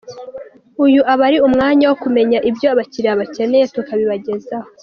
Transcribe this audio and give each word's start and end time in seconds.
Uyu 0.85 1.01
uba 1.13 1.23
ari 1.29 1.37
umwanya 1.47 1.83
wo 1.89 1.95
kumenya 2.03 2.37
ibyo 2.49 2.67
abakiriya 2.73 3.19
bakeneye 3.21 3.65
tukabibagezaho. 3.73 4.67